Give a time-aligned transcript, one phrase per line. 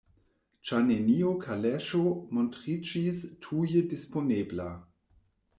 [0.69, 2.01] Ĉar neniu kaleŝo
[2.37, 4.69] montriĝis tuje disponebla: